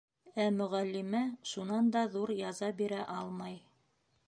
[0.45, 1.21] Ә мөғәллимә
[1.51, 3.57] шунан да ҙур яза бирә алмай.